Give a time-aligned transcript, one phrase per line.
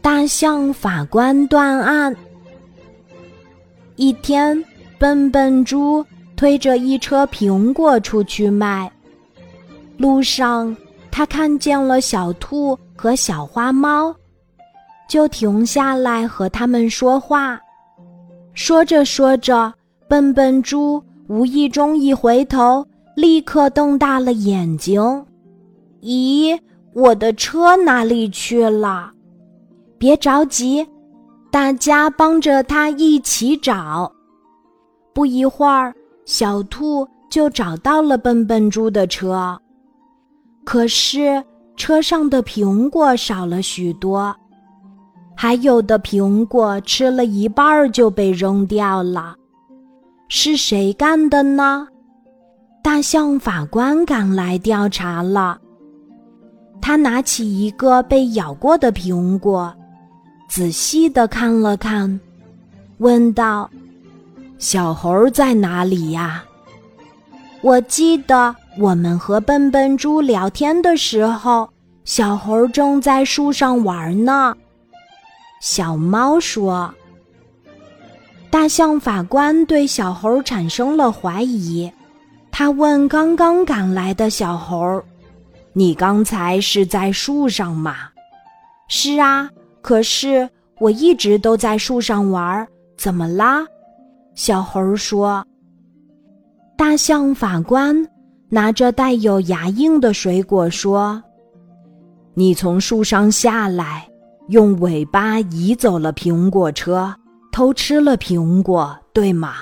[0.00, 2.14] 大象法官断案。
[3.96, 4.62] 一天，
[4.98, 6.04] 笨笨猪
[6.34, 8.90] 推着一车苹果出去卖，
[9.96, 10.76] 路上
[11.10, 14.14] 他看见了小兔和小花猫，
[15.08, 17.60] 就停下来和他们说话。
[18.54, 19.72] 说着说着，
[20.08, 22.84] 笨笨猪无意中一回头，
[23.14, 25.00] 立刻瞪大了眼睛。
[26.02, 26.58] 咦，
[26.92, 29.12] 我的车哪里去了？
[30.02, 30.84] 别着急，
[31.48, 34.12] 大家帮着他一起找。
[35.14, 39.56] 不一会儿，小兔就找到了笨笨猪的车，
[40.64, 41.40] 可是
[41.76, 44.34] 车上的苹果少了许多。
[45.36, 49.36] 还有的苹果吃了一半就被扔掉了，
[50.26, 51.86] 是谁干的呢？
[52.82, 55.60] 大象法官赶来调查了。
[56.80, 59.72] 他拿起一个被咬过的苹果，
[60.52, 62.20] 仔细的看了看，
[62.98, 63.70] 问道
[64.60, 66.44] ：“小猴在哪里呀？”
[67.64, 71.66] 我记得我们和笨笨猪聊天的时候，
[72.04, 74.54] 小猴正在树上玩呢。
[75.62, 76.94] 小猫说
[78.52, 81.90] ：“大象法官对小猴产生了怀疑，
[82.50, 85.02] 他问刚刚赶来的小猴
[85.72, 87.96] ：‘你刚才是在树上吗
[88.86, 89.48] ？’‘是啊，
[89.82, 92.66] 可是我一直都在树上玩，
[92.96, 93.66] 怎么啦？’
[94.34, 95.44] 小猴说。
[96.78, 98.08] 大象法官
[98.48, 101.22] 拿着带有牙印的水果说
[102.34, 104.08] ：‘你从树上下来。’”
[104.48, 107.14] 用尾巴移走了苹果车，
[107.52, 109.54] 偷吃了苹果，对吗？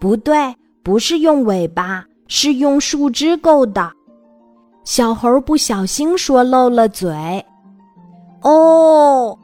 [0.00, 0.34] 不对，
[0.82, 3.90] 不是用尾巴，是用树枝够的。
[4.84, 7.14] 小猴不小心说漏了嘴。
[8.46, 9.36] 哦，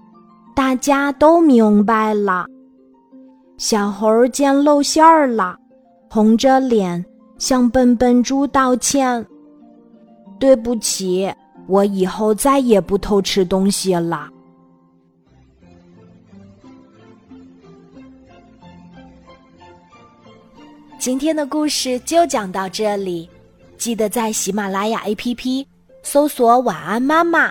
[0.54, 2.46] 大家都明白了。
[3.58, 5.56] 小猴见露馅儿了，
[6.08, 7.04] 红着脸
[7.36, 9.26] 向笨笨猪道歉
[10.38, 11.28] ：“对不起。”
[11.68, 14.28] 我以后再也不偷吃东西了。
[20.98, 23.30] 今天的故事就讲到这里，
[23.78, 25.64] 记得在喜马拉雅 APP
[26.02, 27.50] 搜索“晚安妈妈”，